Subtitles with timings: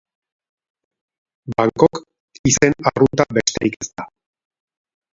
[1.55, 1.95] Bangkok
[2.53, 4.11] izen arrunta besterik ez da.